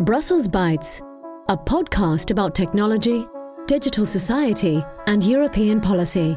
[0.00, 1.00] Brussels Bytes,
[1.48, 3.26] a podcast about technology,
[3.66, 6.36] digital society, and European policy.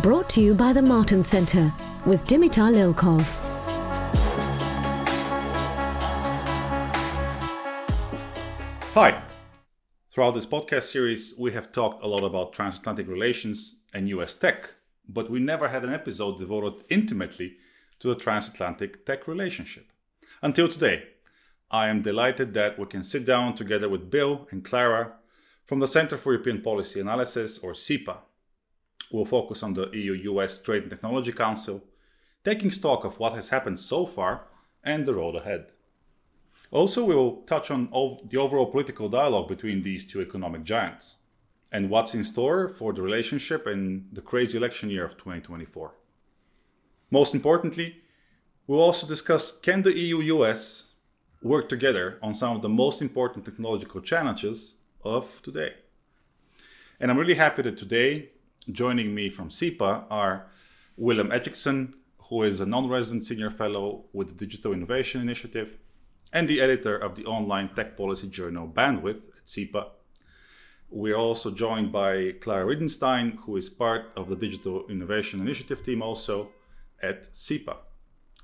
[0.00, 1.70] Brought to you by the Martens Centre
[2.06, 3.26] with Dimitar Lilkov.
[8.94, 9.22] Hi.
[10.10, 14.70] Throughout this podcast series, we have talked a lot about transatlantic relations and US tech,
[15.06, 17.58] but we never had an episode devoted intimately
[18.00, 19.92] to the transatlantic tech relationship.
[20.42, 21.04] Until today,
[21.70, 25.12] I am delighted that we can sit down together with Bill and Clara
[25.66, 28.16] from the Center for European Policy Analysis, or CEPA.
[29.12, 31.84] We'll focus on the EU US Trade and Technology Council,
[32.42, 34.46] taking stock of what has happened so far
[34.82, 35.72] and the road ahead.
[36.72, 37.88] Also, we will touch on
[38.24, 41.18] the overall political dialogue between these two economic giants
[41.70, 45.92] and what's in store for the relationship in the crazy election year of 2024.
[47.10, 47.96] Most importantly,
[48.66, 50.92] we'll also discuss can the EU US
[51.42, 55.72] work together on some of the most important technological challenges of today.
[57.00, 58.30] And I'm really happy that today,
[58.70, 60.46] joining me from CEPA are
[60.96, 61.94] Willem Echikson,
[62.28, 65.78] who is a non resident senior fellow with the Digital Innovation Initiative
[66.32, 69.86] and the editor of the online tech policy journal Bandwidth at CEPA.
[70.90, 76.02] We're also joined by Clara Riedenstein, who is part of the Digital Innovation Initiative team
[76.02, 76.50] also,
[77.02, 77.76] at CEPA.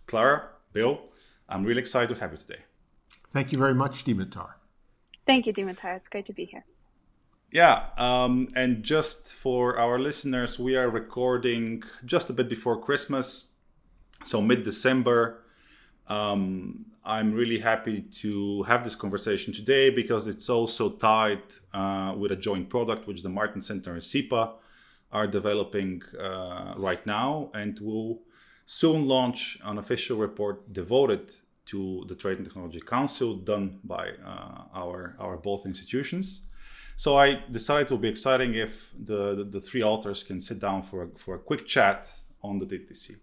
[0.06, 1.00] Clara, Bill,
[1.48, 2.60] I'm really excited to have you today.
[3.30, 4.54] Thank you very much, Dimitar.
[5.26, 5.96] Thank you, Dimitar.
[5.96, 6.64] It's great to be here.
[7.52, 13.46] Yeah, um, and just for our listeners, we are recording just a bit before Christmas,
[14.24, 15.42] so mid December.
[16.08, 22.32] Um, I'm really happy to have this conversation today because it's also tied uh, with
[22.32, 24.54] a joint product which the Martens Centre and CEPA
[25.12, 28.22] are developing uh, right now, and will
[28.66, 31.32] soon launch an official report devoted
[31.66, 36.42] to the Trade and Technology Council done by uh, our, our both institutions.
[36.96, 40.58] So I decided it would be exciting if the, the, the, three authors can sit
[40.58, 42.10] down for a, for a quick chat
[42.42, 43.16] on the TTC.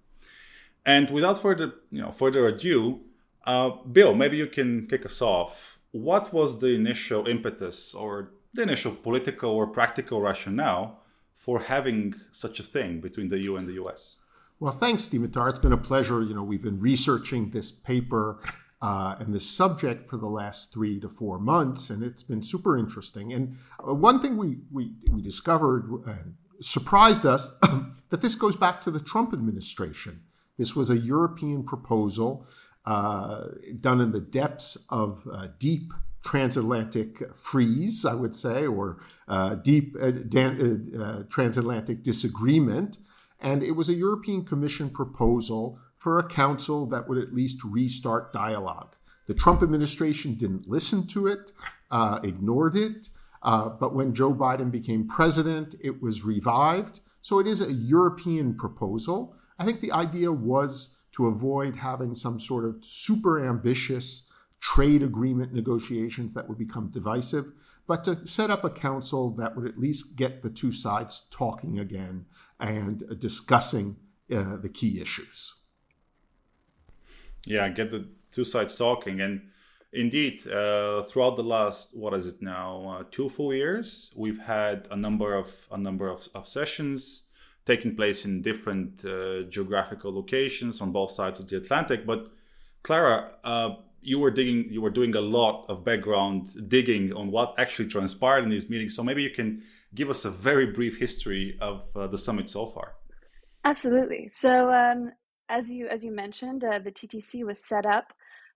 [0.86, 3.02] And without further, you know, further ado,
[3.46, 5.80] uh, Bill, maybe you can kick us off.
[5.92, 11.00] What was the initial impetus or the initial political or practical rationale
[11.36, 14.18] for having such a thing between the EU and the US?
[14.64, 15.50] Well, thanks, Dimitar.
[15.50, 16.24] It's been a pleasure.
[16.24, 18.40] You know, we've been researching this paper
[18.82, 22.78] uh, and this subject for the last three to four months, and it's been super
[22.78, 23.34] interesting.
[23.34, 26.14] And uh, one thing we we, we discovered uh,
[26.62, 27.60] surprised us
[28.10, 30.22] that this goes back to the Trump administration.
[30.58, 32.48] This was a European proposal
[32.86, 33.48] uh,
[33.82, 35.92] done in the depths of uh, deep
[36.24, 39.98] transatlantic freeze, I would say, or uh, deep
[40.30, 43.00] dan- transatlantic disagreement
[43.44, 48.34] and it was a European Commission proposal for a council that would at least restart
[48.34, 48.96] dialogue.
[49.28, 51.52] The Trump administration didn't listen to it,
[51.92, 53.10] uh, ignored it.
[53.42, 57.02] Uh, but when Joe Biden became president, it was revived.
[57.22, 59.36] So it is a European proposal.
[59.60, 65.54] I think the idea was to avoid having some sort of super ambitious trade agreement
[65.54, 67.52] negotiations that would become divisive
[67.88, 71.80] but to set up a council that would at least get the two sides talking
[71.80, 72.26] again
[72.60, 73.98] and discussing
[74.34, 75.56] uh, the key issues.
[77.46, 79.20] Yeah, get the two sides talking.
[79.20, 79.50] And
[79.92, 84.88] indeed, uh, throughout the last, what is it now, uh, two full years, we've had
[84.92, 87.24] a number of a number of, of sessions
[87.66, 92.06] taking place in different uh, geographical locations on both sides of the Atlantic.
[92.06, 92.32] But
[92.82, 97.54] Clara, uh, you were digging you were doing a lot of background digging on what
[97.58, 98.96] actually transpired in these meetings.
[98.96, 99.64] So maybe you can
[99.96, 102.96] give us a very brief history of uh, the summit so far.
[103.66, 104.30] Absolutely.
[104.30, 105.12] So um,
[105.50, 108.14] as you as you mentioned uh, the ttc was set up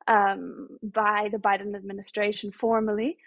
[0.07, 3.17] um, by the biden administration formally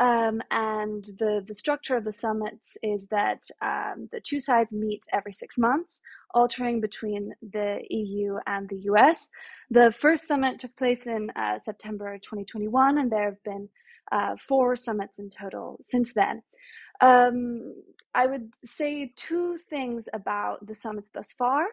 [0.00, 5.04] um, and the, the structure of the summits is that um, the two sides meet
[5.12, 6.00] every six months,
[6.34, 9.28] altering between the EU and the US.
[9.70, 13.68] The first summit took place in uh, September 2021, and there have been
[14.10, 16.42] uh, four summits in total since then.
[17.02, 17.74] Um,
[18.14, 21.66] I would say two things about the summits thus far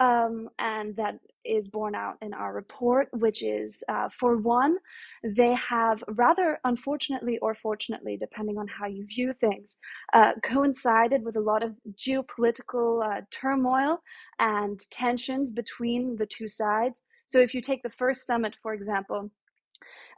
[0.00, 4.76] um, and that is borne out in our report, which is uh, for one,
[5.24, 9.78] they have rather unfortunately or fortunately, depending on how you view things,
[10.12, 14.02] uh, coincided with a lot of geopolitical uh, turmoil
[14.38, 17.00] and tensions between the two sides.
[17.26, 19.30] So, if you take the first summit, for example,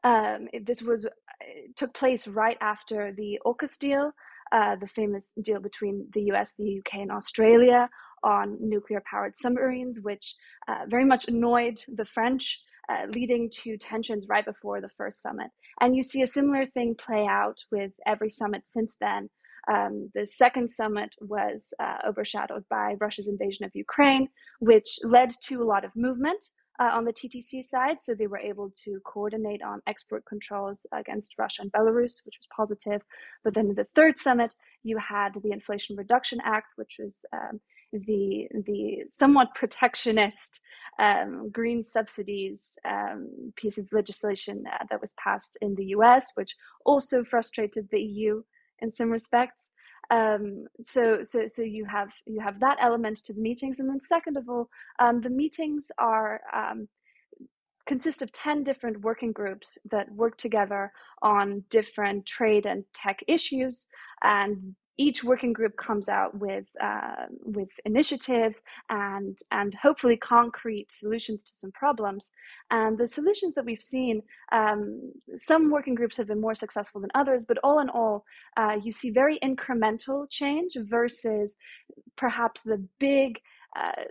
[0.05, 1.07] um, this was
[1.77, 4.13] took place right after the AUKUS deal,
[4.51, 7.89] uh, the famous deal between the US, the UK, and Australia
[8.23, 10.35] on nuclear powered submarines, which
[10.69, 15.49] uh, very much annoyed the French, uh, leading to tensions right before the first summit.
[15.81, 19.29] And you see a similar thing play out with every summit since then.
[19.70, 24.29] Um, the second summit was uh, overshadowed by Russia's invasion of Ukraine,
[24.61, 26.43] which led to a lot of movement
[26.81, 28.00] uh, on the TTC side.
[28.00, 32.49] So they were able to coordinate on export controls against Russia and Belarus, which was
[32.55, 33.03] positive.
[33.44, 37.61] But then the third summit, you had the Inflation Reduction Act, which was um,
[37.93, 40.61] the the somewhat protectionist
[40.99, 46.55] um, green subsidies um, piece of legislation uh, that was passed in the U.S., which
[46.85, 48.43] also frustrated the EU
[48.81, 49.70] in some respects
[50.11, 54.00] um, so so so you have you have that element to the meetings and then
[54.00, 54.69] second of all
[54.99, 56.88] um, the meetings are um,
[57.87, 60.93] consist of 10 different working groups that work together
[61.23, 63.87] on different trade and tech issues
[64.23, 71.45] and each working group comes out with uh, with initiatives and and hopefully concrete solutions
[71.45, 72.33] to some problems.
[72.71, 74.23] And the solutions that we've seen,
[74.53, 78.25] um, some working groups have been more successful than others, but all in all,
[78.56, 81.56] uh, you see very incremental change versus
[82.17, 83.41] perhaps the big.
[83.77, 84.05] Uh,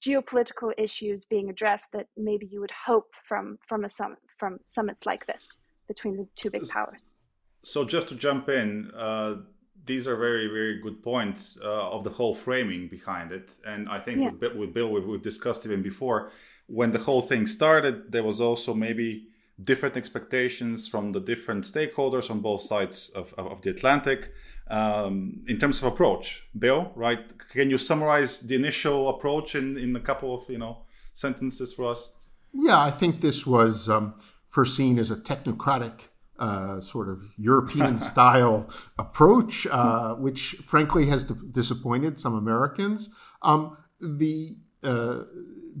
[0.00, 5.04] geopolitical issues being addressed that maybe you would hope from from a summit from summits
[5.04, 7.16] like this between the two big powers.
[7.62, 9.34] So just to jump in, uh,
[9.84, 13.54] these are very very good points uh, of the whole framing behind it.
[13.66, 14.30] And i think yeah.
[14.30, 16.30] with, with, bill we've, we've, discussed even before
[16.66, 19.28] when the whole thing started there was also maybe
[19.62, 24.32] different expectations from the different stakeholders on both sides of, of, of the atlantic
[24.70, 26.46] um, in terms of approach.
[26.58, 27.20] Bill right?
[27.50, 31.90] Can you summarize the initial approach in, in a couple of you know sentences for
[31.90, 32.14] us?
[32.54, 34.14] Yeah i think this was um,
[34.46, 36.08] first seen as a technocratic
[36.42, 38.68] uh, sort of European style
[38.98, 43.14] approach, uh, which frankly has disappointed some Americans.
[43.42, 45.20] Um, the uh,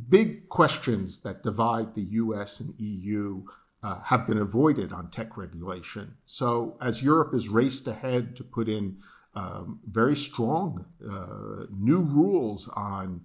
[0.08, 3.42] big questions that divide the US and EU
[3.82, 6.14] uh, have been avoided on tech regulation.
[6.24, 8.98] So, as Europe has raced ahead to put in
[9.34, 13.22] um, very strong uh, new rules on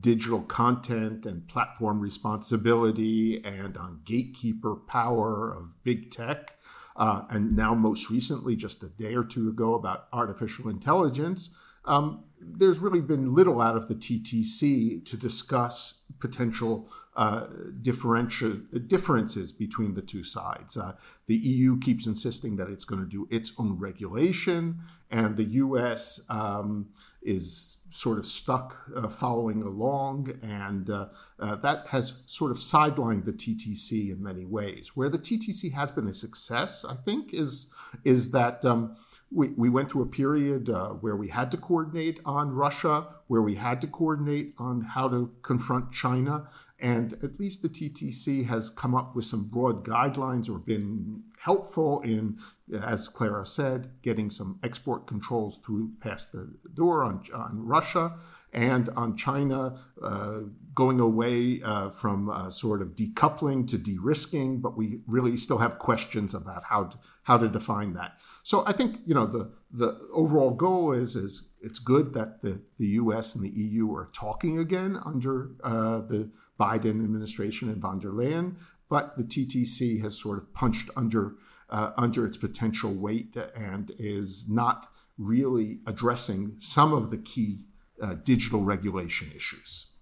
[0.00, 6.56] digital content and platform responsibility and on gatekeeper power of big tech.
[6.96, 11.50] Uh, and now, most recently, just a day or two ago, about artificial intelligence.
[11.84, 17.46] Um, there's really been little out of the TTC to discuss potential uh,
[17.82, 20.76] differences between the two sides.
[20.76, 20.92] Uh,
[21.26, 24.78] the EU keeps insisting that it's going to do its own regulation,
[25.10, 26.88] and the US um,
[27.22, 31.08] is sort of stuck uh, following along, and uh,
[31.38, 34.92] uh, that has sort of sidelined the TTC in many ways.
[34.94, 37.72] Where the TTC has been a success, I think, is
[38.04, 38.96] is that um,
[39.32, 43.42] we, we went through a period uh, where we had to coordinate on Russia, where
[43.42, 48.70] we had to coordinate on how to confront China, and at least the TTC has
[48.70, 52.38] come up with some broad guidelines or been helpful in,
[52.82, 58.14] as Clara said, getting some export controls through past the door on, on Russia
[58.52, 60.40] and on China uh,
[60.74, 65.78] going away uh, from uh, sort of decoupling to de-risking, but we really still have
[65.78, 68.18] questions about how to, how to define that.
[68.42, 72.62] So I think you know the the overall goal is is it's good that the,
[72.78, 73.34] the U.S.
[73.34, 78.56] and the EU are talking again under uh, the Biden administration and von der Leyen,
[78.90, 81.36] but the TTC has sort of punched under
[81.70, 87.64] uh, under its potential weight and is not really addressing some of the key
[88.02, 89.92] uh, digital regulation issues.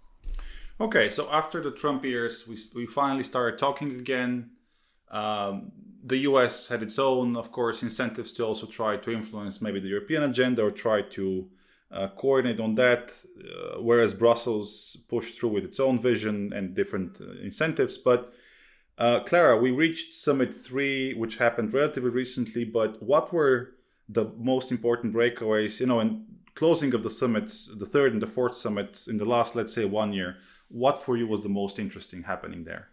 [0.81, 4.51] Okay, so after the Trump years, we, we finally started talking again.
[5.11, 9.81] Um, the US had its own, of course, incentives to also try to influence maybe
[9.81, 11.51] the European agenda or try to
[11.91, 17.21] uh, coordinate on that, uh, whereas Brussels pushed through with its own vision and different
[17.21, 17.99] uh, incentives.
[17.99, 18.33] But
[18.99, 23.75] uh, Clara, we reached Summit 3, which happened relatively recently, but what were
[24.09, 26.25] the most important breakaways, you know, in
[26.55, 29.85] closing of the summits, the third and the fourth summits in the last, let's say,
[29.85, 30.37] one year?
[30.69, 32.89] What for you was the most interesting happening there?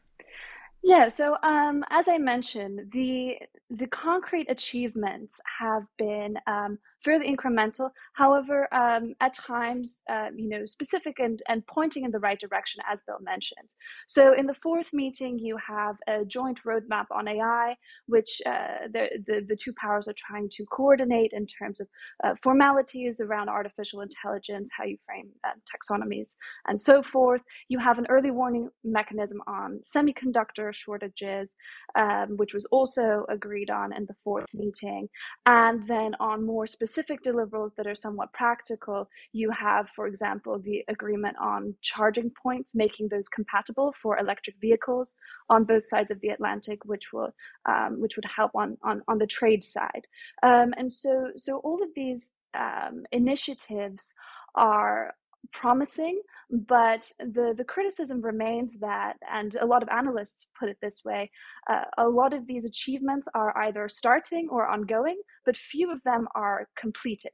[0.88, 3.38] Yeah, so um, as I mentioned, the
[3.72, 7.89] the concrete achievements have been um, fairly incremental.
[8.13, 12.82] However, um, at times, uh, you know, specific and, and pointing in the right direction,
[12.89, 13.70] as Bill mentioned.
[14.08, 17.75] So, in the fourth meeting, you have a joint roadmap on AI,
[18.06, 21.88] which uh, the, the, the two powers are trying to coordinate in terms of
[22.24, 25.32] uh, formalities around artificial intelligence, how you frame
[25.74, 26.36] taxonomies,
[26.68, 27.42] and so forth.
[27.70, 31.55] You have an early warning mechanism on semiconductors, shortages,
[31.98, 35.08] um, which was also agreed on in the fourth meeting.
[35.46, 40.84] And then on more specific deliverables that are somewhat practical, you have, for example, the
[40.88, 45.15] agreement on charging points, making those compatible for electric vehicles
[45.50, 47.32] on both sides of the Atlantic, which will
[47.67, 50.05] um, which would help on, on on the trade side.
[50.44, 54.13] Um, and so so all of these um, initiatives
[54.55, 55.13] are
[55.51, 56.22] promising,
[56.59, 61.29] but the, the criticism remains that, and a lot of analysts put it this way,
[61.69, 66.27] uh, a lot of these achievements are either starting or ongoing, but few of them
[66.35, 67.31] are completed.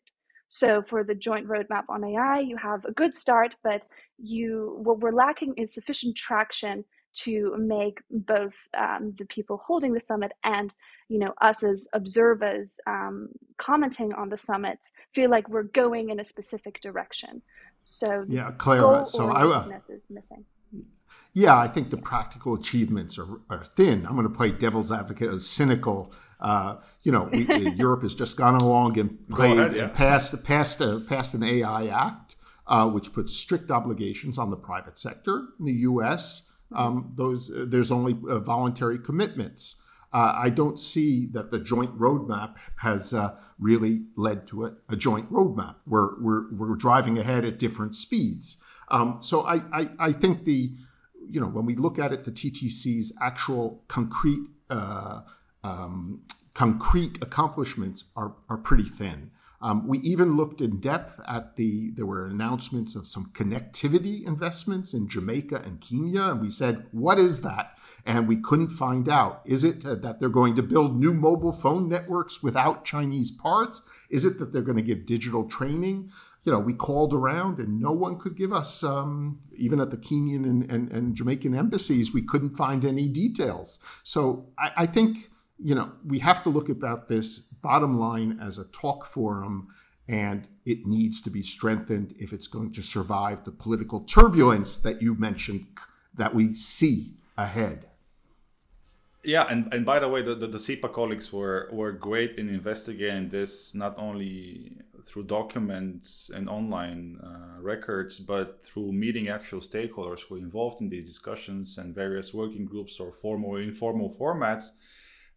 [0.48, 3.86] So for the joint roadmap on AI, you have a good start, but
[4.18, 10.00] you what we're lacking is sufficient traction to make both um, the people holding the
[10.00, 10.74] summit and
[11.10, 16.20] you know us as observers um, commenting on the summits feel like we're going in
[16.20, 17.42] a specific direction
[17.92, 20.46] so yeah clara so i uh, is missing
[21.34, 25.30] yeah i think the practical achievements are, are thin i'm going to play devil's advocate
[25.30, 27.46] as cynical uh, you know we,
[27.76, 29.84] europe has just gone along and played ahead, yeah.
[29.84, 32.36] and passed passed, uh, passed an ai act
[32.68, 37.66] uh, which puts strict obligations on the private sector in the us um, those uh,
[37.68, 39.82] there's only uh, voluntary commitments.
[40.14, 44.98] Uh, I don't see that the joint roadmap has uh, really led to a, a,
[44.98, 45.76] joint roadmap.
[45.88, 48.62] We're, we're, we're driving ahead at different speeds.
[48.90, 50.74] Um, so I, I, I, think the,
[51.30, 55.22] you know, when we look at it, the TTC's actual concrete, uh,
[55.64, 59.32] um, concrete accomplishments are, are pretty thin.
[59.62, 64.94] Um, we even looked in depth at the, there were announcements of some connectivity investments
[64.94, 66.24] in Jamaica and Kenya.
[66.24, 67.78] And we said, what is that?
[68.06, 69.42] And we couldn't find out.
[69.46, 73.82] Is it that they're going to build new mobile phone networks without Chinese parts?
[74.10, 76.12] Is it that they're going to give digital training?
[76.44, 79.98] You know, we called around and no one could give us, um, even at the
[79.98, 83.80] Kenyan and, and, and, Jamaican embassies, we couldn't find any details.
[84.04, 85.30] So I, I think
[85.64, 89.68] you know, we have to look about this bottom line as a talk forum,
[90.08, 95.02] and it needs to be strengthened if it's going to survive the political turbulence that
[95.02, 95.68] you mentioned
[96.16, 97.88] that we see ahead.
[99.24, 102.50] Yeah, and, and by the way, the, the, the CEPA colleagues were, were great in
[102.50, 110.22] investigating this, not only through documents and online uh, records, but through meeting actual stakeholders
[110.22, 114.72] who are involved in these discussions and various working groups or formal or informal formats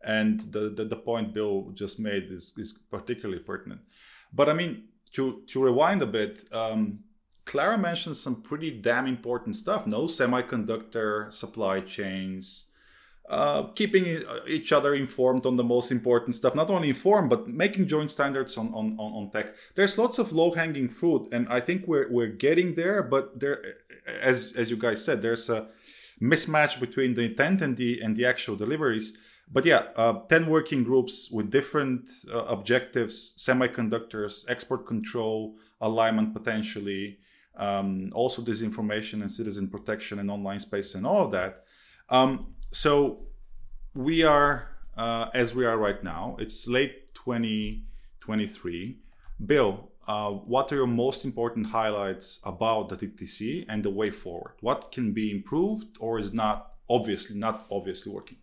[0.05, 3.81] and the, the, the point Bill just made is, is particularly pertinent.
[4.33, 7.01] But I mean, to, to rewind a bit, um,
[7.45, 9.87] Clara mentioned some pretty damn important stuff.
[9.87, 12.71] No semiconductor supply chains,
[13.29, 16.55] uh, keeping each other informed on the most important stuff.
[16.55, 19.55] Not only informed, but making joint standards on, on, on, tech.
[19.75, 23.03] There's lots of low hanging fruit, and I think we're we're getting there.
[23.03, 23.63] But there,
[24.07, 25.69] as as you guys said, there's a
[26.21, 29.17] mismatch between the intent and the and the actual deliveries
[29.53, 37.19] but yeah, uh, 10 working groups with different uh, objectives semiconductors, export control, alignment potentially,
[37.57, 41.65] um, also disinformation and citizen protection and online space and all of that.
[42.09, 43.27] Um, so
[43.95, 48.99] we are, uh, as we are right now, it's late 2023.
[49.47, 54.55] Bill, uh, what are your most important highlights about the TTC and the way forward?
[54.61, 58.39] What can be improved or is not obviously not obviously working?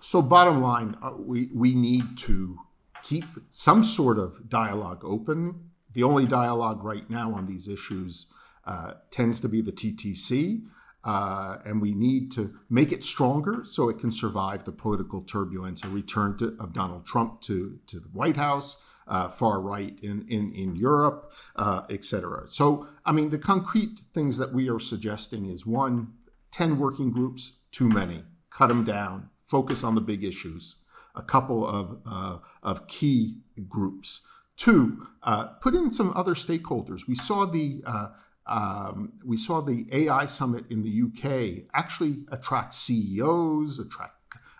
[0.00, 2.58] So, bottom line, uh, we, we need to
[3.02, 5.70] keep some sort of dialogue open.
[5.92, 8.32] The only dialogue right now on these issues
[8.64, 10.62] uh, tends to be the TTC,
[11.04, 15.82] uh, and we need to make it stronger so it can survive the political turbulence,
[15.82, 20.26] a return to, of Donald Trump to, to the White House, uh, far right in,
[20.28, 22.46] in, in Europe, uh, et cetera.
[22.48, 26.12] So, I mean, the concrete things that we are suggesting is one,
[26.52, 30.76] 10 working groups, too many, cut them down, focus on the big issues,
[31.14, 33.38] a couple of, uh, of key
[33.68, 34.26] groups.
[34.56, 37.08] Two, uh, put in some other stakeholders.
[37.08, 38.08] We saw the uh,
[38.48, 44.14] um, we saw the AI summit in the UK actually attract CEOs, attract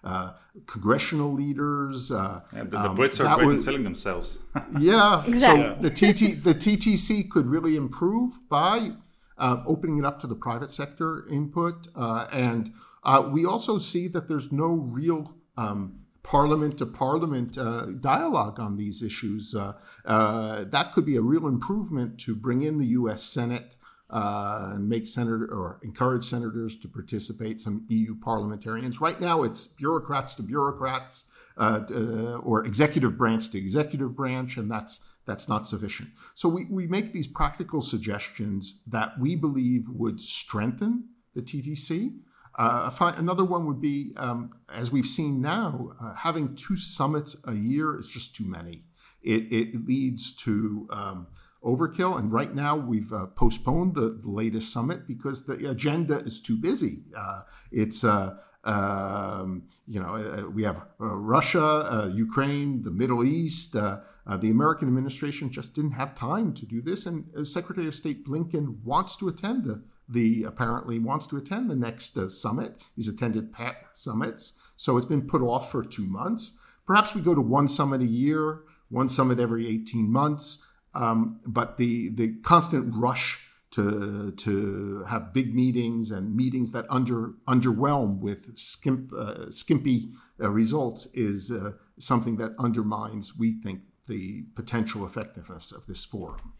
[0.05, 0.33] uh,
[0.67, 2.13] congressional leaders.
[2.13, 4.41] Uh, yeah, the, the um, Brits are great was, selling themselves.
[4.79, 5.65] yeah, exactly.
[5.65, 8.93] so the TT the TTC could really improve by
[9.39, 12.71] uh, opening it up to the private sector input uh, and
[13.09, 18.77] uh, we also see that there's no real um, parliament to parliament uh, dialogue on
[18.77, 19.55] these issues.
[19.55, 19.73] Uh,
[20.05, 23.23] uh that could be a real improvement to bring in the U.S.
[23.23, 23.77] Senate
[24.11, 27.59] uh, and make senator or encourage senators to participate.
[27.59, 29.01] Some EU parliamentarians.
[29.01, 35.49] Right now, it's bureaucrats to bureaucrats or executive branch to executive branch, and that's that's
[35.49, 36.11] not sufficient.
[36.35, 42.21] So we, we make these practical suggestions that we believe would strengthen the TTC
[42.59, 47.55] Uh, another one would be, um, as we've seen now, uh, having two summits a
[47.55, 48.83] year is just too many.
[49.23, 51.29] It, it leads to um,
[51.63, 52.19] overkill.
[52.19, 56.57] And right now, we've uh, postponed the, the, latest summit because the agenda is too
[56.57, 57.05] busy.
[57.17, 63.25] Uh, it's uh, um, you know, uh, we have uh, Russia, uh, Ukraine, the Middle
[63.25, 63.73] East.
[63.73, 68.83] the American administration just didn't have time to do this, and Secretary of State Blinken
[68.85, 72.81] wants to attend the, the apparently wants to attend the next summit.
[72.97, 73.55] He's attended
[73.93, 76.59] summits, so it's been put off for two months.
[76.87, 80.65] Perhaps we go to one summit a year, one summit every 18 months.
[80.95, 83.39] Um, but the the constant rush
[83.73, 90.11] to to have big meetings and meetings that under underwhelm with skimp, uh, skimpy
[90.41, 96.55] uh, results is uh, something that undermines, we think, the potential effectiveness of this forum.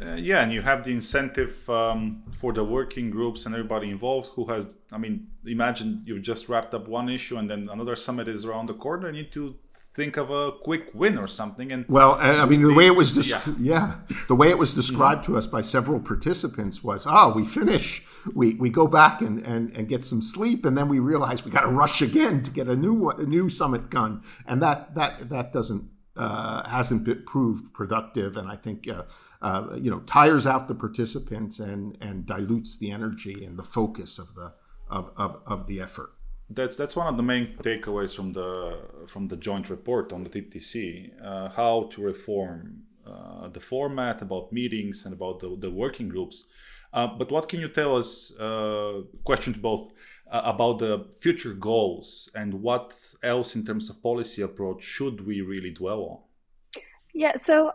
[0.00, 4.28] Uh, yeah, and you have the incentive um, for the working groups and everybody involved
[4.34, 4.66] who has.
[4.92, 8.66] I mean, imagine you've just wrapped up one issue and then another summit is around
[8.66, 9.08] the corner.
[9.08, 9.56] You need to
[9.96, 11.72] think of a quick win or something.
[11.72, 13.40] And well, I mean, the, way it was, yeah.
[13.58, 13.94] yeah.
[14.28, 18.02] the way it was described to us by several participants was, oh, we finish,
[18.34, 21.50] we we go back and and, and get some sleep, and then we realize we
[21.50, 25.30] got to rush again to get a new a new summit gun, and that that
[25.30, 25.88] that doesn't.
[26.16, 29.02] Uh, hasn't been proved productive, and I think uh,
[29.42, 34.18] uh, you know tires out the participants and and dilutes the energy and the focus
[34.18, 34.54] of the
[34.88, 36.12] of, of, of the effort.
[36.48, 40.30] That's that's one of the main takeaways from the from the joint report on the
[40.30, 46.08] TTC, uh, how to reform uh, the format, about meetings, and about the, the working
[46.08, 46.48] groups.
[46.92, 48.34] Uh, but what can you tell us?
[48.38, 49.92] Uh, question to both
[50.30, 55.40] uh, about the future goals and what else in terms of policy approach should we
[55.40, 56.82] really dwell on?
[57.14, 57.72] Yeah, so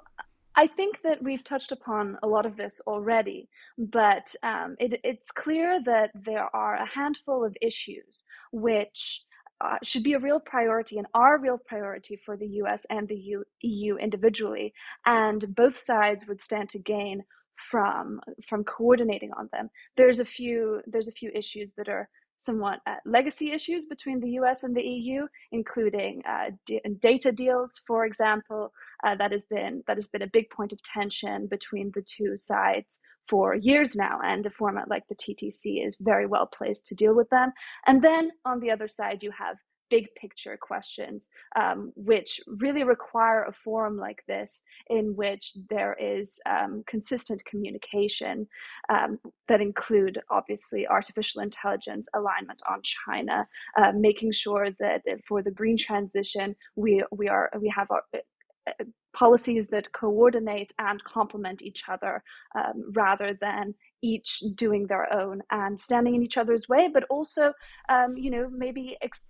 [0.56, 3.48] I think that we've touched upon a lot of this already,
[3.78, 9.24] but um, it, it's clear that there are a handful of issues which
[9.64, 13.08] uh, should be a real priority and are a real priority for the US and
[13.08, 14.74] the U- EU individually,
[15.06, 17.24] and both sides would stand to gain
[17.56, 19.70] from from coordinating on them.
[19.96, 22.10] There's a few there's a few issues that are
[22.44, 27.82] somewhat uh, legacy issues between the US and the EU, including uh, d- data deals,
[27.88, 28.72] for example.
[29.04, 32.38] Uh, that has been that has been a big point of tension between the two
[32.38, 36.96] sides for years now, and a format like the TTC is very well placed to
[36.96, 37.52] deal with them.
[37.88, 39.58] And then on the other side, you have
[39.92, 46.40] big picture questions, um, which really require a forum like this in which there is
[46.50, 48.48] um, consistent communication
[48.90, 55.52] um, that include obviously artificial intelligence, alignment on China, uh, making sure that for the
[55.52, 61.84] green transition we we are we have our, uh, policies that coordinate and complement each
[61.90, 62.24] other
[62.56, 67.52] um, rather than each doing their own and standing in each other's way, but also,
[67.90, 69.28] um, you know, maybe ex-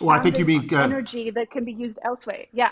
[0.00, 2.46] well, I think you mean uh, energy that can be used elsewhere.
[2.52, 2.70] Yeah.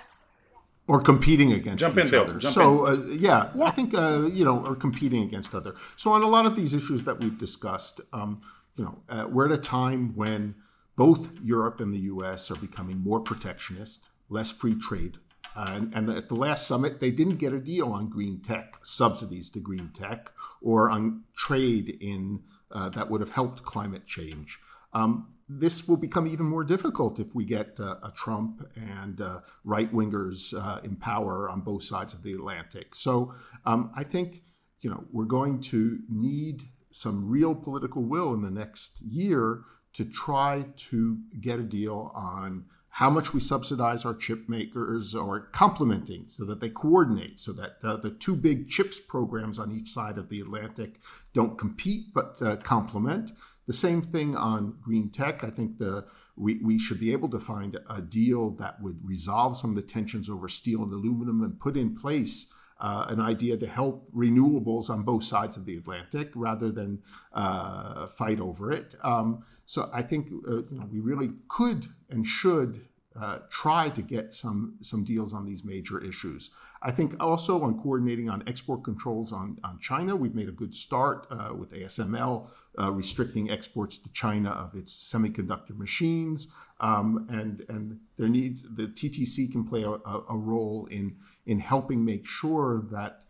[0.87, 2.39] Or competing against Jump each in, other.
[2.39, 5.75] Jump so uh, yeah, yeah, I think uh, you know, or competing against other.
[5.97, 8.43] So on a lot of these issues that we've discussed, um,
[8.77, 10.57] you know, uh, we're at a time when
[10.97, 12.51] both Europe and the U.S.
[12.51, 15.19] are becoming more protectionist, less free trade.
[15.57, 18.79] Uh, and, and, at the last summit, they didn't get a deal on green tech,
[18.83, 22.41] subsidies to green tech, or on trade in
[22.73, 24.59] uh, that would have helped climate change.
[24.93, 29.41] Um, this will become even more difficult if we get uh, a Trump and uh,
[29.65, 32.95] right wingers uh, in power on both sides of the Atlantic.
[32.95, 34.43] So um, I think
[34.81, 39.63] you know we're going to need some real political will in the next year
[39.95, 45.41] to try to get a deal on how much we subsidize our chip makers or
[45.53, 49.91] complementing so that they coordinate so that uh, the two big chips programs on each
[49.91, 51.01] side of the Atlantic
[51.33, 53.33] don't compete but uh, complement
[53.67, 55.45] the same thing on green tech.
[55.45, 59.57] I think the we, we should be able to find a deal that would resolve
[59.57, 63.57] some of the tensions over steel and aluminum and put in place uh, an idea
[63.57, 68.95] to help renewables on both sides of the Atlantic rather than uh, fight over it.
[69.03, 72.87] Um, so I think uh, you know, we really could and should
[73.19, 76.51] uh, try to get some some deals on these major issues.
[76.85, 80.75] I think also on coordinating on export controls on, on China, we've made a good
[80.75, 82.47] start uh, with ASML
[82.79, 86.49] uh, restricting exports to China of its semiconductor machines,
[86.81, 91.17] um, and and there needs the TTC can play a, a role in
[91.47, 93.23] in helping make sure that.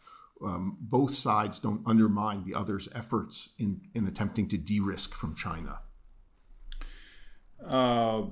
[0.45, 5.35] Um, both sides don't undermine the other's efforts in, in attempting to de risk from
[5.37, 5.79] China.
[7.65, 8.25] Uh,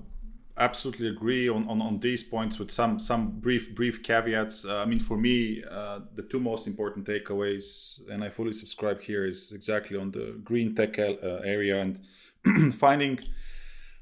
[0.56, 4.64] absolutely agree on, on, on these points with some some brief brief caveats.
[4.64, 9.00] Uh, I mean, for me, uh, the two most important takeaways, and I fully subscribe
[9.00, 11.12] here, is exactly on the green tech uh,
[11.44, 13.18] area and finding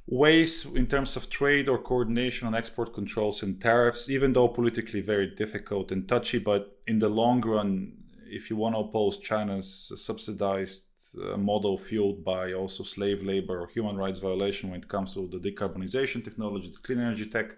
[0.06, 5.00] ways in terms of trade or coordination on export controls and tariffs, even though politically
[5.00, 6.38] very difficult and touchy.
[6.38, 7.92] But in the long run,
[8.26, 10.89] if you want to oppose China's subsidized
[11.37, 15.38] model fueled by also slave labor or human rights violation when it comes to the
[15.38, 17.57] decarbonization technology, the clean energy tech,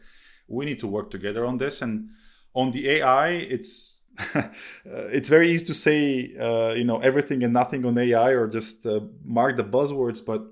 [0.49, 1.83] we need to work together on this.
[1.83, 2.11] And
[2.55, 4.03] on the AI, it's
[4.35, 4.43] uh,
[4.85, 8.87] it's very easy to say uh, you know everything and nothing on AI or just
[8.87, 10.43] uh, mark the buzzwords, but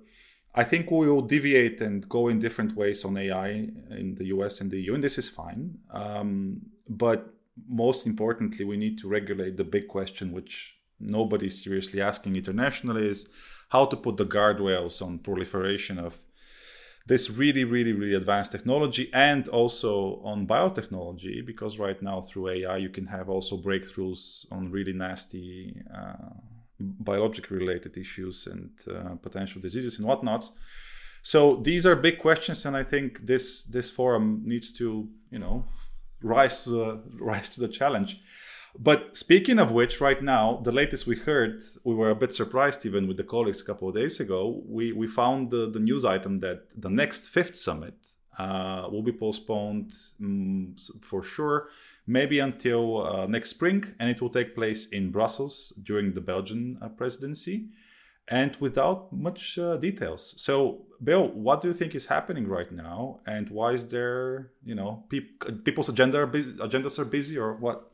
[0.54, 3.48] I think we will deviate and go in different ways on AI
[3.90, 5.78] in the US and the EU, and this is fine.
[5.90, 7.32] Um, but
[7.68, 13.28] most importantly, we need to regulate the big question, which nobody's seriously asking internationally, is
[13.70, 16.18] how to put the guardrails on proliferation of
[17.06, 22.76] this really, really, really advanced technology and also on biotechnology, because right now through AI,
[22.76, 25.82] you can have also breakthroughs on really nasty.
[25.92, 26.30] Uh,
[26.80, 30.52] biologic related issues and uh, potential diseases and whatnots.
[31.22, 35.66] So these are big questions, and I think this this forum needs to you know
[36.22, 38.20] rise to the rise to the challenge.
[38.78, 42.86] But speaking of which, right now, the latest we heard, we were a bit surprised
[42.86, 44.62] even with the colleagues a couple of days ago.
[44.66, 47.94] We we found the, the news item that the next fifth summit
[48.38, 51.68] uh, will be postponed um, for sure
[52.06, 56.76] maybe until uh, next spring, and it will take place in Brussels during the Belgian
[56.82, 57.68] uh, presidency,
[58.28, 60.34] and without much uh, details.
[60.36, 64.74] So, Bill, what do you think is happening right now, and why is there, you
[64.74, 65.30] know, pe-
[65.64, 67.89] people's agenda agendas are busy, or what?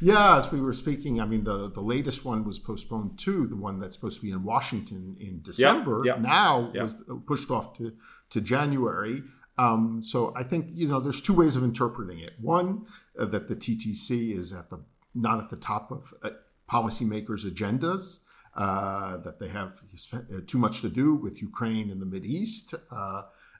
[0.00, 3.56] Yeah, as we were speaking, I mean, the, the latest one was postponed too, the
[3.56, 6.02] one that's supposed to be in Washington in December.
[6.04, 6.22] Yeah, yeah.
[6.22, 6.82] Now yeah.
[6.82, 7.92] was pushed off to,
[8.30, 9.22] to January.
[9.58, 12.34] Um, so I think you know there's two ways of interpreting it.
[12.40, 12.84] One
[13.18, 16.30] uh, that the TTC is at the not at the top of uh,
[16.70, 18.20] policymakers' agendas.
[18.54, 19.82] Uh, that they have
[20.14, 22.74] uh, too much to do with Ukraine and the Mid East.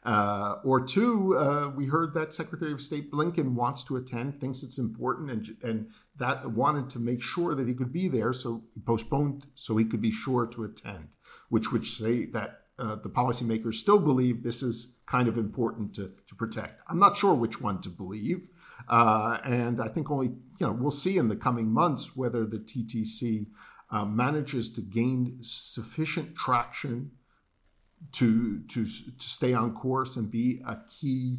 [0.07, 0.11] Uh,
[0.47, 4.79] uh, or two, we heard that Secretary of State Blinken wants to attend, thinks it's
[4.79, 8.81] important, and and that wanted to make sure that he could be there, so he
[8.81, 11.09] postponed so he could be sure to attend,
[11.49, 16.12] which would say that uh, the policymakers still believe this is kind of important to,
[16.29, 16.83] to protect.
[16.88, 18.49] I'm not sure which one to believe.
[18.88, 22.59] Uh, and I think only, you know, we'll see in the coming months whether the
[22.59, 23.47] TTC
[23.90, 27.12] uh, manages to gain sufficient traction
[28.13, 31.39] to, to, to stay on course and be a key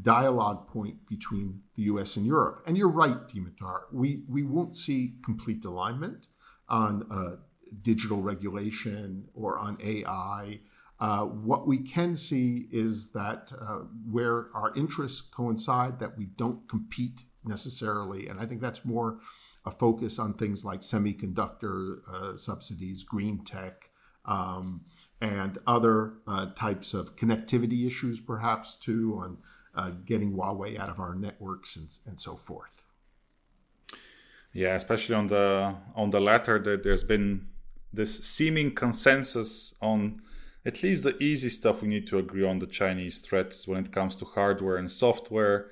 [0.00, 2.62] dialogue point between the US and Europe.
[2.66, 6.28] And you're right, Dimitar, we, we won't see complete alignment
[6.68, 7.36] on uh,
[7.82, 10.60] digital regulation or on AI
[11.00, 16.68] uh, what we can see is that uh, where our interests coincide, that we don't
[16.68, 18.26] compete necessarily.
[18.26, 19.18] And I think that's more
[19.64, 23.87] a focus on things like semiconductor uh, subsidies, green tech,
[24.28, 24.84] um,
[25.20, 29.38] and other uh, types of connectivity issues, perhaps too, on
[29.74, 32.84] uh, getting Huawei out of our networks and, and so forth.
[34.52, 37.48] Yeah, especially on the on the latter, that there's been
[37.92, 40.20] this seeming consensus on
[40.66, 43.92] at least the easy stuff we need to agree on the Chinese threats when it
[43.92, 45.70] comes to hardware and software.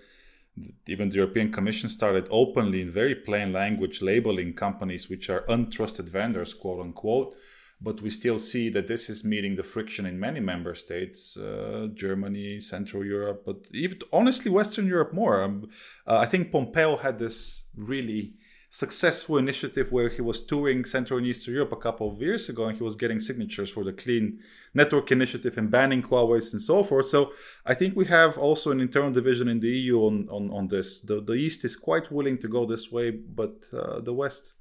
[0.87, 6.09] Even the European Commission started openly in very plain language labeling companies which are untrusted
[6.09, 7.37] vendors, quote unquote.
[7.81, 11.89] But we still see that this is meeting the friction in many member states, uh,
[11.93, 15.43] Germany, Central Europe, but even honestly, Western Europe more.
[15.43, 15.69] Um,
[16.07, 18.35] uh, I think Pompeo had this really
[18.71, 22.67] successful initiative where he was touring Central and Eastern Europe a couple of years ago
[22.67, 24.39] and he was getting signatures for the Clean
[24.75, 27.07] Network Initiative and banning Huawei and so forth.
[27.07, 27.33] So
[27.65, 31.01] I think we have also an internal division in the EU on, on, on this.
[31.01, 34.53] The, the East is quite willing to go this way, but uh, the West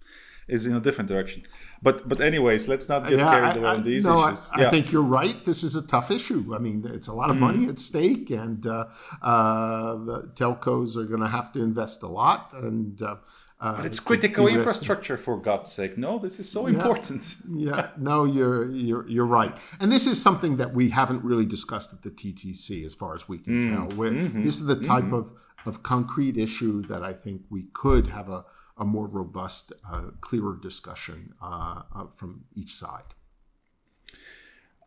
[0.48, 1.44] is in a different direction.
[1.82, 4.50] But but anyways, let's not get yeah, carried away on these no, issues.
[4.54, 4.68] I, yeah.
[4.68, 5.44] I, think you're right.
[5.46, 6.54] This is a tough issue.
[6.56, 8.86] I mean, it's a lot of mm money at stake, and uh,
[9.22, 13.18] uh, the telcos are going to have to invest a lot, and uh,
[13.60, 15.98] uh, but it's critical infrastructure for God's sake.
[15.98, 17.36] No, this is so yeah, important.
[17.50, 19.56] yeah, no, you're you're you're right.
[19.80, 23.30] And this is something that we haven't really discussed at the TTC, as far as
[23.30, 23.74] we can mm.
[23.74, 23.88] tell.
[23.98, 24.44] Mm-hmm.
[24.44, 25.14] This is the type mm-hmm.
[25.14, 25.34] of
[25.66, 28.46] of concrete issue that I think we could have a
[28.78, 33.14] a more robust, uh, clearer discussion uh, uh from each side.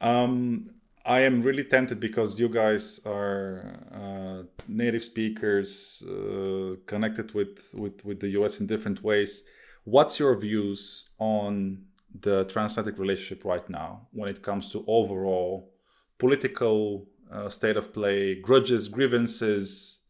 [0.00, 0.70] Um,
[1.08, 8.04] I am really tempted because you guys are uh, native speakers, uh, connected with, with,
[8.04, 9.44] with the US in different ways.
[9.84, 11.86] What's your views on
[12.20, 15.72] the transatlantic relationship right now when it comes to overall
[16.18, 20.00] political uh, state of play, grudges, grievances?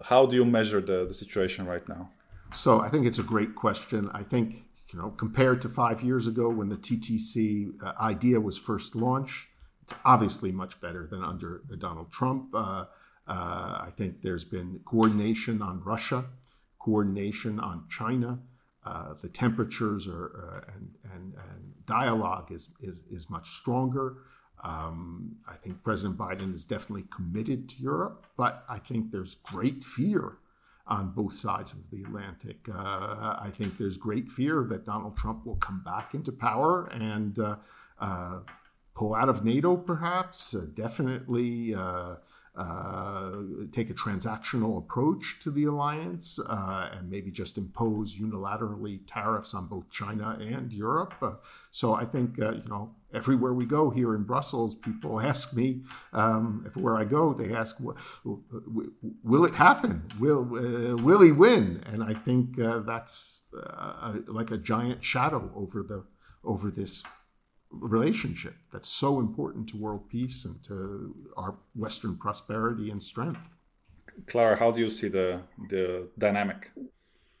[0.00, 2.10] How do you measure the, the situation right now?
[2.56, 4.10] So I think it's a great question.
[4.14, 8.56] I think you know compared to five years ago when the TTC uh, idea was
[8.56, 9.48] first launched,
[9.82, 12.54] it's obviously much better than under Donald Trump.
[12.54, 12.86] Uh,
[13.28, 16.24] uh, I think there's been coordination on Russia,
[16.78, 18.38] coordination on China.
[18.84, 24.18] Uh, the temperatures are and, and, and dialogue is, is, is much stronger.
[24.62, 29.84] Um, I think President Biden is definitely committed to Europe, but I think there's great
[29.84, 30.38] fear
[30.86, 32.68] on both sides of the Atlantic.
[32.72, 37.38] Uh, I think there's great fear that Donald Trump will come back into power and
[37.38, 37.56] uh,
[37.98, 38.40] uh,
[38.94, 40.54] pull out of NATO, perhaps.
[40.54, 41.74] Uh, definitely
[42.56, 42.62] uh,
[43.26, 43.32] uh,
[43.70, 49.66] take a transactional approach to the alliance uh, and maybe just impose unilaterally tariffs on
[49.66, 51.14] both China and Europe.
[51.20, 51.34] Uh,
[51.70, 55.82] so I think uh, you know everywhere we go here in Brussels, people ask me
[56.12, 57.76] um, if where I go, they ask,
[58.24, 60.04] "Will it happen?
[60.18, 63.42] Will uh, will he win?" And I think that's
[64.26, 66.04] like a giant shadow over the
[66.44, 67.02] over this
[67.70, 73.56] relationship that's so important to world peace and to our Western prosperity and strength.
[74.26, 76.70] Clara, how do you see the the dynamic?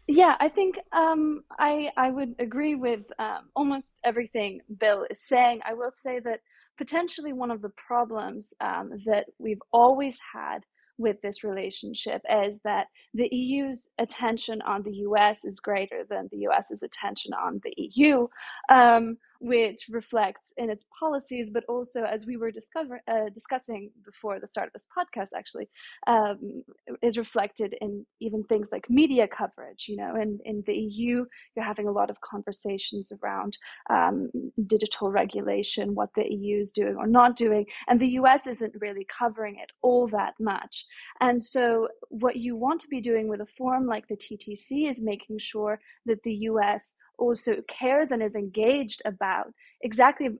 [0.08, 5.60] Yeah, I think um, I I would agree with um, almost everything Bill is saying.
[5.64, 6.40] I will say that
[6.78, 10.64] potentially one of the problems um, that we've always had
[10.98, 16.38] with this relationship is that the EU's attention on the US is greater than the
[16.38, 18.26] US's attention on the EU.
[18.70, 24.40] Um, which reflects in its policies, but also, as we were discover, uh, discussing before
[24.40, 25.68] the start of this podcast, actually,
[26.06, 26.62] um,
[27.02, 29.86] is reflected in even things like media coverage.
[29.88, 33.58] You know, in, in the EU, you're having a lot of conversations around
[33.90, 34.30] um,
[34.66, 39.06] digital regulation, what the EU is doing or not doing, and the US isn't really
[39.18, 40.84] covering it all that much.
[41.20, 45.00] And so, what you want to be doing with a forum like the TTC is
[45.00, 49.52] making sure that the US also cares and is engaged about
[49.82, 50.30] exactly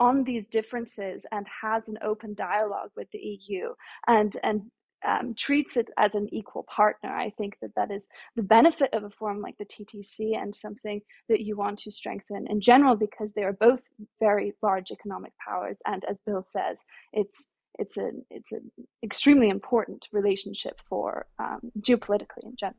[0.00, 3.72] on these differences and has an open dialogue with the EU
[4.06, 4.62] and and
[5.06, 7.14] um, treats it as an equal partner.
[7.14, 11.02] I think that that is the benefit of a forum like the TTC and something
[11.28, 13.82] that you want to strengthen in general because they are both
[14.18, 15.76] very large economic powers.
[15.86, 17.46] And as Bill says, it's
[17.78, 18.70] it's a it's an
[19.02, 22.78] extremely important relationship for um, geopolitically in general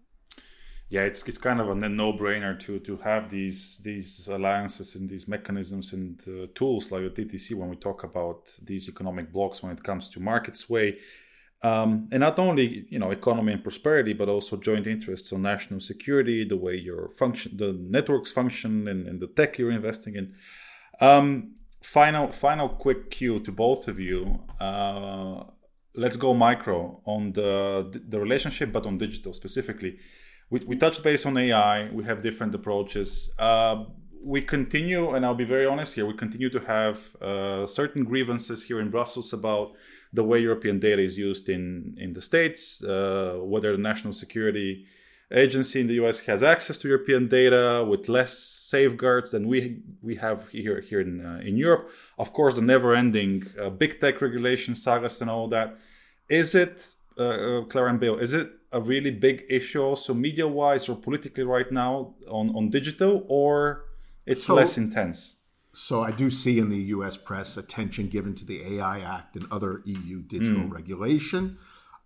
[0.88, 5.28] yeah, it's it's kind of a no-brainer to to have these these alliances and these
[5.28, 9.72] mechanisms and uh, tools like the TTC when we talk about these economic blocks when
[9.72, 11.00] it comes to market sway,
[11.64, 15.80] um, and not only you know economy and prosperity, but also joint interests on national
[15.80, 20.36] security, the way your function, the networks function, and, and the tech you're investing in.
[21.02, 24.40] Um, final final quick cue to both of you.
[24.60, 25.46] Uh,
[25.96, 29.98] let's go micro on the the relationship, but on digital specifically
[30.50, 31.90] we, we touched base on AI.
[31.92, 33.32] We have different approaches.
[33.38, 33.86] Uh,
[34.24, 38.64] we continue, and I'll be very honest here, we continue to have uh, certain grievances
[38.64, 39.74] here in Brussels about
[40.14, 44.86] the way European data is used in, in the States, uh, whether the National Security
[45.32, 50.16] Agency in the US has access to European data with less safeguards than we we
[50.18, 51.90] have here here in uh, in Europe.
[52.20, 55.78] Of course, the never-ending uh, big tech regulation sagas and all that.
[56.30, 58.18] Is it, uh, uh and Bill?
[58.18, 62.70] Is it a really big issue also media wise or politically right now on, on
[62.70, 63.86] digital or
[64.26, 65.38] it's so, less intense?
[65.74, 69.46] So I do see in the US press attention given to the AI Act and
[69.52, 70.72] other EU digital mm.
[70.72, 71.58] regulation.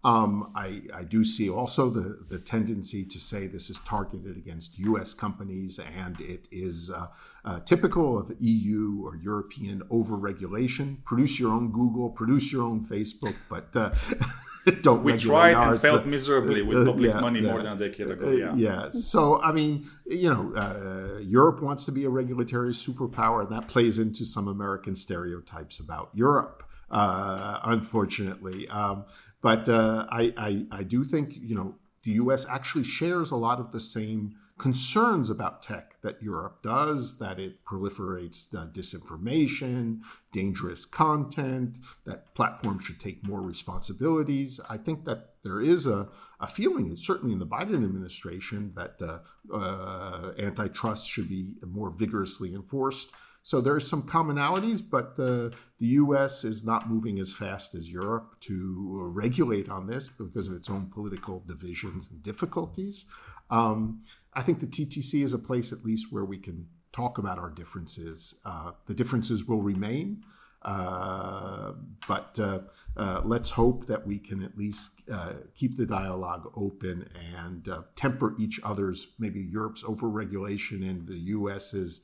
[0.02, 4.80] Um, I, I, do see also the, the tendency to say this is targeted against
[4.80, 7.08] US companies and it is uh,
[7.43, 11.04] uh, typical of EU or European overregulation.
[11.04, 13.93] Produce your own Google, produce your own Facebook, but uh,
[14.82, 17.52] don't we tried and failed miserably with uh, public yeah, money yeah.
[17.52, 18.54] more than a decade ago yeah.
[18.56, 18.89] yeah.
[18.89, 23.67] So i mean you know uh, europe wants to be a regulatory superpower and that
[23.67, 28.67] plays into some american stereotypes about europe uh, unfortunately.
[28.69, 29.06] Um,
[29.41, 33.60] but uh, I, I, I do think you know the us actually shares a lot
[33.60, 40.86] of the same concerns about tech that Europe does, that it proliferates uh, disinformation, dangerous
[40.86, 44.60] content, that platforms should take more responsibilities.
[44.69, 49.56] I think that there is a, a feeling, certainly in the Biden administration, that uh,
[49.56, 53.12] uh, antitrust should be more vigorously enforced.
[53.41, 57.89] So there are some commonalities, but the, the US is not moving as fast as
[57.89, 63.06] Europe to regulate on this because of its own political divisions and difficulties.
[63.50, 67.38] Um, I think the TTC is a place, at least, where we can talk about
[67.38, 68.39] our differences.
[68.46, 70.24] Uh, the differences will remain.
[70.62, 71.72] Uh,
[72.08, 72.60] but uh,
[72.98, 77.82] uh, let's hope that we can at least uh, keep the dialogue open and uh,
[77.96, 82.02] temper each other's, maybe Europe's overregulation and the US's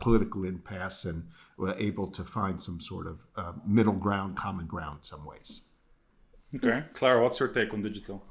[0.00, 3.26] political impasse, and we're able to find some sort of
[3.66, 5.62] middle ground, common ground, some ways.
[6.54, 8.24] Okay, Clara, what's your take on digital?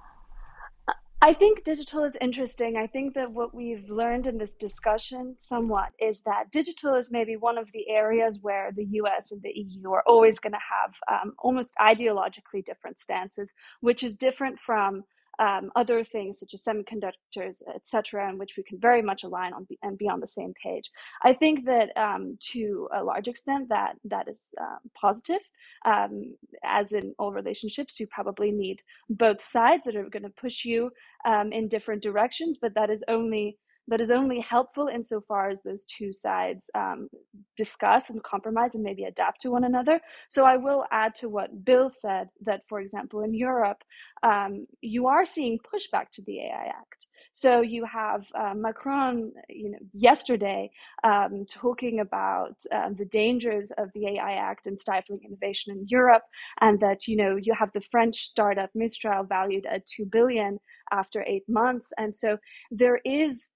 [1.26, 2.78] I think digital is interesting.
[2.78, 7.36] I think that what we've learned in this discussion somewhat is that digital is maybe
[7.36, 10.96] one of the areas where the US and the EU are always going to have
[11.12, 15.04] um, almost ideologically different stances, which is different from
[15.40, 19.54] um, other things such as semiconductors, et cetera, in which we can very much align
[19.54, 20.90] on and be on the same page.
[21.24, 25.42] I think that um, to a large extent that that is um, positive.
[25.86, 30.66] Um, as in all relationships, you probably need both sides that are going to push
[30.66, 30.92] you
[31.26, 35.86] um, in different directions, but that is only that is only helpful insofar as those
[35.86, 37.10] two sides um,
[37.56, 40.00] discuss and compromise and maybe adapt to one another.
[40.30, 43.84] So I will add to what Bill said that, for example, in Europe,
[44.24, 47.08] um, you are seeing pushback to the AI Act.
[47.34, 50.72] So you have uh, Macron, you know, yesterday
[51.04, 56.24] um, talking about uh, the dangers of the AI Act and stifling innovation in Europe,
[56.62, 60.60] and that you know you have the French startup Mistral valued at two billion
[60.94, 62.38] after eight months, and so
[62.72, 63.50] there is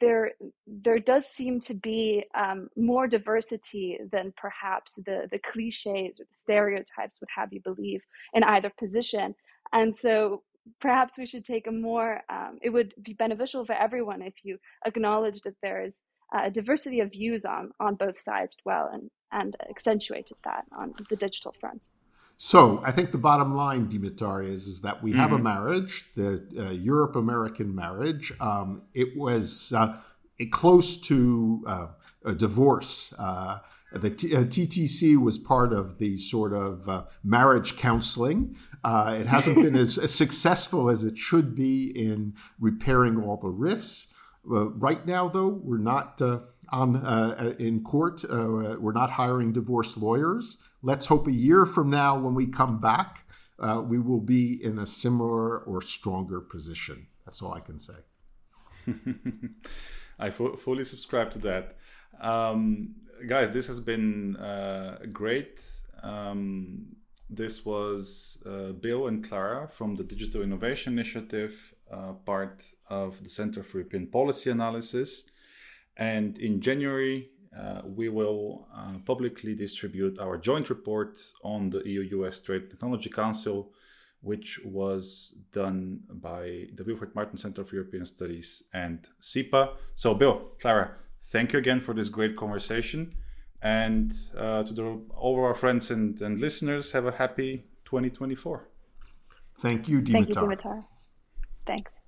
[0.00, 0.32] there
[0.66, 6.34] there does seem to be um, more diversity than perhaps the the cliches or the
[6.34, 8.02] stereotypes would have you believe
[8.34, 9.34] in either position.
[9.72, 10.42] And so
[10.80, 14.58] perhaps we should take a more um, it would be beneficial for everyone if you
[14.86, 16.02] acknowledge that there is
[16.34, 20.92] a diversity of views on on both sides as well and and accentuated that on
[21.08, 21.88] the digital front
[22.40, 25.18] so I think the bottom line, Dimitar, is, is that we mm-hmm.
[25.18, 25.44] have a mm-hmm.
[25.44, 28.32] marriage, the uh, Europe American marriage.
[28.40, 29.96] Um, it was uh,
[30.52, 31.86] close to uh,
[32.24, 33.12] a divorce.
[33.18, 33.58] Uh,
[33.92, 38.56] the T- TTC uh, was part of the sort of uh, marriage counseling.
[38.84, 44.14] it hasn't been as, as, successful as it should be in repairing all the rifts.
[44.44, 46.22] right now, though, we're not
[46.68, 48.22] on in court.
[48.30, 53.26] we're not hiring divorce lawyers let's hope a year from now, when we come back,
[53.58, 57.06] uh, we will be in a similar or stronger position.
[57.24, 57.94] That's all I can say.
[60.18, 61.76] I fully subscribe to that.
[62.20, 62.94] Um,
[63.26, 65.64] guys, this has been uh, great.
[66.02, 66.96] Um,
[67.30, 73.28] this was uh, Bill and Clara from the Digital Innovation Initiative, uh, part of the
[73.28, 75.30] Center for European Policy Analysis.
[75.96, 82.22] And in January, uh, we will uh, publicly distribute our joint report on the EU
[82.22, 83.72] US Trade Technology Council,
[84.20, 89.72] which was done by the Wilfried Martens Center for European Studies and CEPA.
[89.94, 90.92] So, Bill, Clara,
[91.24, 93.14] thank you again for this great conversation.
[93.60, 98.68] And uh, to the, all of our friends and, and listeners, have a happy 2024.
[99.60, 100.12] Thank you, Dimitar.
[100.12, 100.84] Thank you, Dimitar.
[101.66, 102.00] Thanks.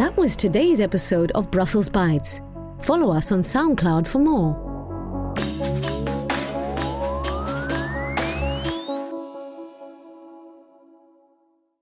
[0.00, 2.40] That was today's episode of Brussels Bytes.
[2.82, 4.69] Follow us on SoundCloud for more.